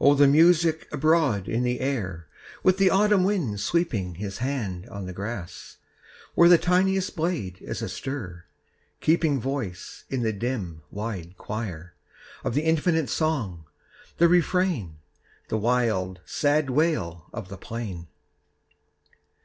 [0.00, 2.26] O the music abroad in the air,
[2.64, 5.76] With the autumn wind sweeping His hand on the grass,
[6.34, 8.46] where The tiniest blade is astir,
[9.00, 11.94] keeping Voice in the dim, wide choir,
[12.42, 13.66] Of the infinite song,
[14.16, 14.98] the refrain,
[15.46, 18.08] The wild, sad wail of the plain